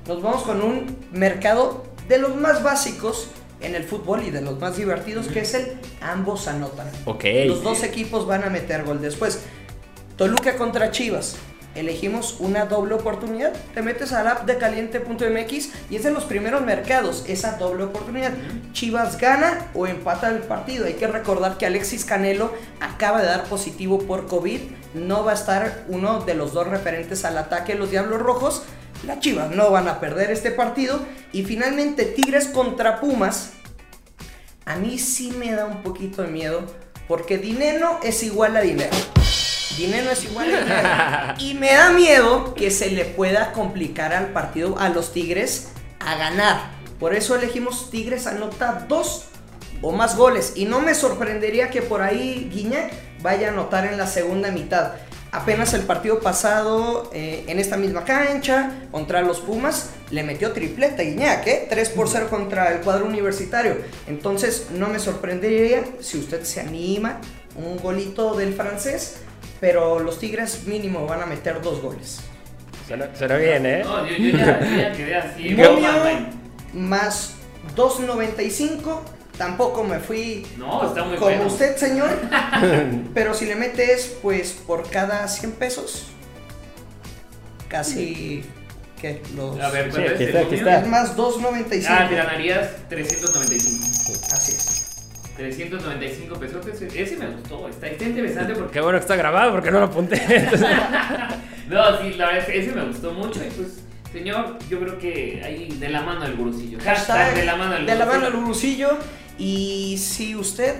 [0.08, 3.30] Nos vamos con un mercado de los más básicos
[3.64, 6.88] en el fútbol y de los más divertidos, que es el ambos anotan.
[7.06, 7.24] Ok.
[7.48, 9.40] Los dos equipos van a meter gol después.
[10.18, 11.38] Toluca contra Chivas.
[11.76, 13.52] Elegimos una doble oportunidad.
[13.74, 18.32] Te metes al app de caliente.mx y es de los primeros mercados esa doble oportunidad.
[18.74, 20.86] Chivas gana o empata el partido.
[20.86, 24.60] Hay que recordar que Alexis Canelo acaba de dar positivo por COVID.
[24.94, 28.64] No va a estar uno de los dos referentes al ataque de los Diablos Rojos.
[29.06, 31.06] Las Chivas no van a perder este partido.
[31.32, 33.54] Y finalmente Tigres contra Pumas.
[34.66, 36.66] A mí sí me da un poquito de miedo
[37.08, 38.96] porque dinero es igual a dinero.
[39.78, 40.90] Dinero es igual a dinero.
[41.40, 46.16] Y me da miedo que se le pueda complicar al partido a los Tigres a
[46.16, 46.72] ganar.
[47.00, 49.26] Por eso elegimos Tigres anota dos
[49.82, 50.54] o más goles.
[50.56, 54.94] Y no me sorprendería que por ahí Guiñac vaya a anotar en la segunda mitad.
[55.34, 61.02] Apenas el partido pasado, eh, en esta misma cancha, contra los Pumas, le metió tripleta
[61.02, 61.66] Guiñac, ¿eh?
[61.68, 63.78] 3 por 0 contra el cuadro universitario.
[64.06, 67.20] Entonces, no me sorprendería si usted se anima,
[67.56, 69.22] un golito del francés,
[69.60, 72.20] pero los Tigres mínimo van a meter dos goles.
[72.88, 73.82] Suena, suena bien, ¿eh?
[73.84, 75.50] No, yo, yo ya, yo ya quedé así.
[75.56, 75.90] Momio
[76.74, 77.34] más
[77.76, 79.00] 2.95.
[79.38, 81.48] Tampoco me fui No, está muy como bueno.
[81.48, 82.10] usted, señor.
[83.14, 86.08] pero si le metes, pues por cada 100 pesos,
[87.68, 88.44] casi.
[89.02, 89.22] ¿Qué?
[89.36, 89.60] Los.
[89.60, 90.80] A ver, Sí, ¿cuál es aquí está, aquí está.
[90.80, 91.86] Es más 2.95.
[91.90, 94.20] Ah, te ganarías 395.
[94.34, 94.80] Así es.
[95.36, 96.66] 395 pesos.
[96.96, 97.68] Ese, me gustó.
[97.68, 98.72] Está, está interesante porque.
[98.74, 100.22] Qué bueno que está grabado porque no lo apunté.
[100.30, 100.68] Entonces,
[101.70, 103.44] No, sí, la verdad, ese me gustó mucho.
[103.44, 103.80] Y pues,
[104.12, 106.78] señor, yo creo que ahí de la mano del gurusillo.
[106.84, 108.88] Hashtag de la mano del de la mano gurusillo.
[108.90, 109.23] del gurusillo.
[109.38, 110.76] Y si usted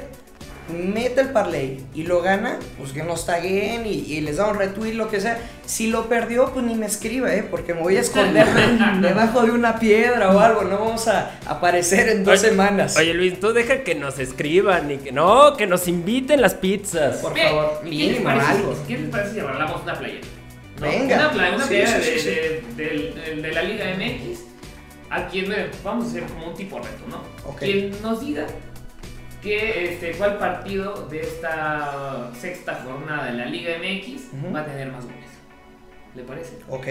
[0.70, 4.58] mete el parlay y lo gana, pues que nos taguen y, y les da un
[4.58, 5.38] retweet, lo que sea.
[5.66, 7.44] Si lo perdió, pues ni me escriba, ¿eh?
[7.50, 8.48] Porque me voy a esconder
[9.02, 10.62] debajo de una piedra o algo.
[10.64, 12.96] No vamos a aparecer en dos Oye, semanas.
[12.96, 17.18] Oye, Luis, tú deja que nos escriban y que no, que nos inviten las pizzas.
[17.18, 18.76] Por Bien, favor, ¿y ¿qué les mínimo parece, algo.
[18.88, 20.28] ¿Qué les parece si arreglamos una playera?
[20.80, 20.88] ¿No?
[20.88, 21.16] Venga.
[21.18, 22.30] Una, playa, una Sí, playera sí, de, sí, sí.
[22.30, 24.40] de- del- del- de la Liga MX.
[25.16, 27.18] A quien vamos a hacer como un tipo reto, ¿no?
[27.50, 27.60] Ok.
[27.60, 28.48] Quien nos diga
[29.42, 34.92] que, este, cuál partido de esta sexta jornada de la Liga MX va a tener
[34.92, 35.20] más goles.
[36.16, 36.58] ¿Le parece?
[36.70, 36.86] Ok.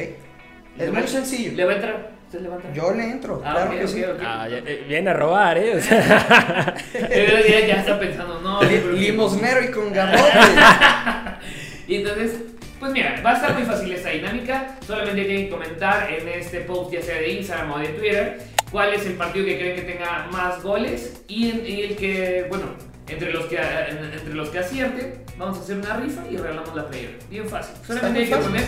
[0.76, 1.52] ¿Le Es muy sencillo.
[1.56, 2.12] ¿Le va a entrar?
[2.26, 2.74] ¿Usted le va a entrar?
[2.74, 4.04] Yo le entro, Ah, claro que ok, sí.
[4.24, 5.76] Ah, ya- eh, viene a robar, ¿eh?
[5.76, 6.74] O sea,
[7.10, 8.62] ya, ya está pensando, no.
[8.62, 10.22] Limosnero y con garrote.
[11.88, 12.36] Y entonces,
[12.82, 14.76] pues mira, va a estar muy fácil esta dinámica.
[14.84, 18.42] Solamente tienen que comentar en este post, ya sea de Instagram o de Twitter,
[18.72, 21.22] cuál es el partido que creen que tenga más goles.
[21.28, 22.64] Y, en- y el que, bueno,
[23.06, 26.74] entre los que, en- entre los que acierte, vamos a hacer una rifa y regalamos
[26.74, 27.12] la playera.
[27.30, 27.76] Bien fácil.
[27.86, 28.64] Solamente hay que poner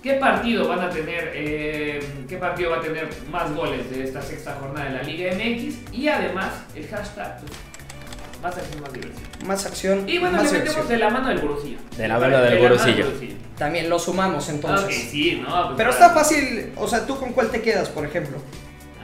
[0.00, 4.22] qué partido van a tener, eh, qué partido va a tener más goles de esta
[4.22, 5.92] sexta jornada de la Liga MX.
[5.92, 7.50] Y además, el hashtag, pues,
[8.42, 9.28] más acción, más diversión.
[9.46, 10.88] Más acción, Y bueno, más le metemos diversión.
[10.88, 11.78] de la mano del gurusillo.
[11.96, 13.06] De la mano del gurusillo.
[13.58, 14.84] También lo sumamos entonces.
[14.86, 15.48] Ok, sí, no.
[15.48, 18.38] pues, Pero para- está fácil, o sea, ¿tú con cuál te quedas, por ejemplo?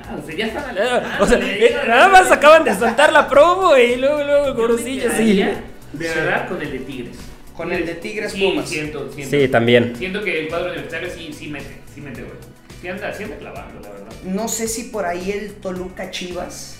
[0.08, 0.76] Ah, o sea, ya están.
[0.78, 4.54] eh, o sea, eh, nada más acaban de soltar la promo y luego, luego el
[4.54, 5.42] gurusillo, sí.
[5.92, 6.14] De Sí.
[6.14, 7.16] verdad, con el de Tigres.
[7.56, 8.68] Con el de Tigres sí, Pumas.
[8.68, 9.36] Siento, siento.
[9.36, 9.94] Sí, también.
[9.96, 12.34] Siento que el cuadro universitario sí, sí mete, sí mete, güey.
[12.80, 14.06] Sí anda, sí anda clavando, la verdad.
[14.24, 16.75] No sé si por ahí el Toluca Chivas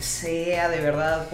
[0.00, 1.26] sea de verdad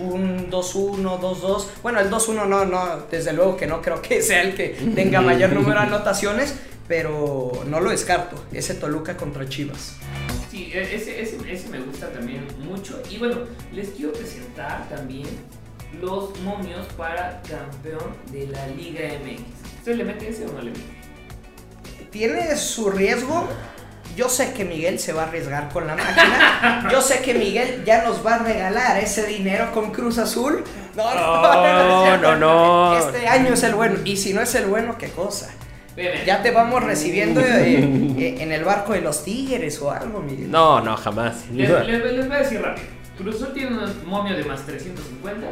[0.00, 1.66] un 2-1, 2-2.
[1.82, 5.20] Bueno, el 2-1 no, no, desde luego que no creo que sea el que tenga
[5.20, 6.54] mayor número de anotaciones,
[6.86, 8.42] pero no lo descarto.
[8.52, 9.96] Ese Toluca contra Chivas.
[10.50, 13.00] Sí, e- ese, ese, ese me gusta también mucho.
[13.10, 13.36] Y bueno,
[13.72, 15.26] les quiero presentar también
[16.00, 19.78] los momios para campeón de la Liga MX.
[19.78, 20.98] ¿Usted le mete ese o no le mete?
[22.10, 23.46] Tiene su riesgo.
[24.18, 26.88] Yo sé que Miguel se va a arriesgar con la máquina.
[26.90, 30.64] Yo sé que Miguel ya nos va a regalar ese dinero con Cruz Azul.
[30.96, 32.98] No, No, no, no.
[32.98, 33.96] Este año es el bueno.
[34.04, 35.54] Y si no es el bueno, ¿qué cosa?
[36.26, 37.78] Ya te vamos recibiendo eh,
[38.18, 40.50] eh, en el barco de los tigres o algo, Miguel.
[40.50, 41.46] No, no, jamás.
[41.52, 42.86] Les, les- les voy a decir rápido.
[43.16, 45.46] Cruz Azul tiene un momio de más 350.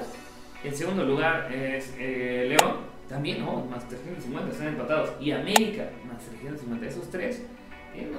[0.64, 2.78] En segundo lugar es eh, León.
[3.08, 5.10] También, no, más 350, están empatados.
[5.20, 6.86] Y América, más 350.
[6.86, 7.42] Esos tres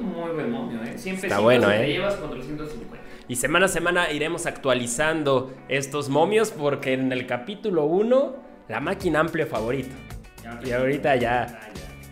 [0.01, 0.97] muy buen momio, ¿eh?
[0.97, 1.93] Siempre Está bueno, te ¿eh?
[1.93, 2.97] llevas 450.
[3.29, 8.35] Y semana a semana iremos actualizando estos momios porque en el capítulo 1,
[8.69, 9.93] la máquina amplia favorito.
[10.43, 11.47] Ya, Y ahorita ya.
[11.47, 11.59] Ya.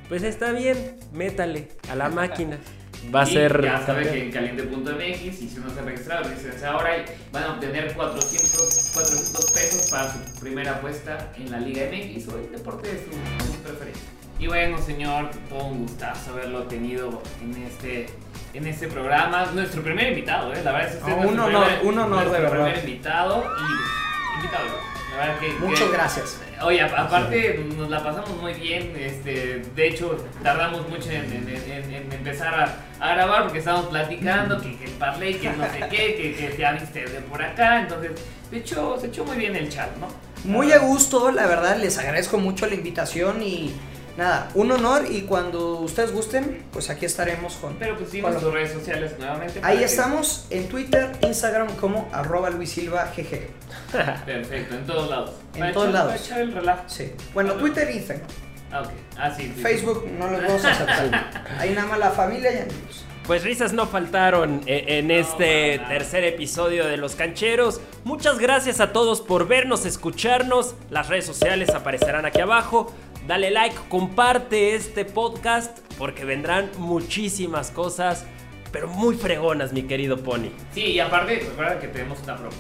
[0.10, 2.58] pues está bien, métale a la máquina.
[3.14, 3.62] Va a Y ser.
[3.62, 4.14] Ya sabe campeón.
[4.16, 7.94] que en caliente.mx, y si uno se ha registrado, dice ahora y van a obtener
[7.94, 12.98] 400, 400 pesos para su primera apuesta en la Liga MX o el deporte de
[12.98, 13.12] su,
[13.54, 14.04] su preferencia.
[14.40, 18.08] Y bueno, señor, todo un gustazo haberlo tenido en este,
[18.54, 19.46] en este programa.
[19.54, 20.62] Nuestro primer invitado, ¿eh?
[20.64, 22.66] La verdad es que este Ah, es un honor, primer- un honor de nuestro verdad.
[22.74, 24.96] primer invitado y invitado.
[25.12, 26.42] La verdad que, Muchas que- gracias.
[26.62, 31.94] Oye, aparte nos la pasamos muy bien, este, de hecho tardamos mucho en, en- en-
[31.94, 35.80] en empezar a, a grabar porque estábamos platicando que, que el parlay, que no sé
[35.90, 38.12] qué, que, que ya viste de por acá, entonces
[38.52, 40.08] de hecho se echó muy bien el chat, ¿no?
[40.50, 43.74] Muy a gusto, la verdad, les agradezco mucho la invitación y
[44.18, 47.76] nada, un honor y cuando ustedes gusten, pues aquí estaremos con...
[47.76, 49.60] Pero pues con tus redes sociales nuevamente.
[49.64, 53.48] Ahí que- estamos en Twitter, Instagram como arroba Luis Silva GG.
[54.26, 55.32] Perfecto, en todos lados.
[55.54, 56.12] En Para todos echar- lados.
[56.14, 56.84] para echar el relajo.
[56.88, 57.12] Sí.
[57.34, 58.28] Bueno, Twitter y Instagram.
[58.72, 58.90] Ah, ok.
[59.18, 59.52] Ah, sí.
[59.56, 59.62] sí.
[59.62, 61.32] Facebook no los vamos a aceptar.
[61.60, 63.06] Ahí nada más la familia y amigos.
[63.26, 67.82] Pues risas no faltaron e- en este tercer episodio de Los Cancheros.
[68.04, 70.76] Muchas gracias a todos por vernos, escucharnos.
[70.92, 72.94] Las redes sociales aparecerán aquí abajo.
[73.28, 78.26] Dale like, comparte este podcast porque vendrán muchísimas cosas,
[78.72, 80.50] pero muy fregonas, mi querido Pony.
[80.74, 82.56] Sí, y aparte, recuerda que tenemos una promo.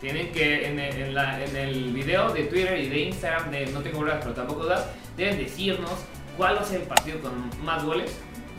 [0.00, 3.66] Tienen que, en el, en la- en el video de Twitter y de Instagram, de
[3.66, 4.86] No Tengo Horas, pero tampoco das,
[5.18, 5.90] deben decirnos
[6.38, 8.10] cuál va a ser el partido con más goles.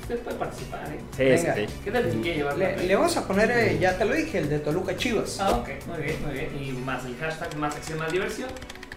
[0.02, 1.00] Usted puede participar, ¿eh?
[1.18, 1.56] Sí, Venga.
[1.56, 1.74] sí, sí.
[1.84, 4.38] ¿Qué tal si quiere llevar Le, le vamos a poner, eh, ya te lo dije,
[4.40, 5.40] el de Toluca Chivas.
[5.40, 6.50] Ah, ok, muy bien, muy bien.
[6.64, 8.50] Y más el hashtag, más acción, más diversión.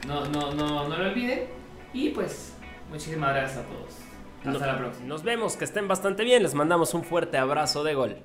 [0.07, 1.44] No, no, no, no lo olviden.
[1.94, 2.52] Y pues,
[2.90, 3.94] muchísimas gracias a todos.
[4.44, 5.07] Hasta la próxima.
[5.07, 6.42] Nos vemos, que estén bastante bien.
[6.42, 8.18] Les mandamos un fuerte abrazo de gol.